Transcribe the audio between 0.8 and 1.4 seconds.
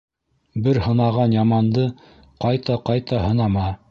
һынаған